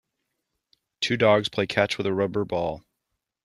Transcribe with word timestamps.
Two 1.01 1.15
dogs 1.15 1.47
play 1.47 1.67
catch 1.67 1.99
with 1.99 2.07
a 2.07 2.11
rubber 2.11 2.43
ball. 2.43 2.83